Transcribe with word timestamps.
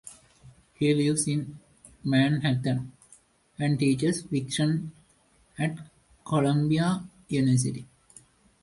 He 0.79 0.95
lives 0.95 1.27
in 1.27 1.59
Manhattan 2.03 2.91
and 3.59 3.77
teaches 3.77 4.23
fiction 4.23 4.93
at 5.59 5.77
Columbia 6.25 7.07
University. 7.27 7.85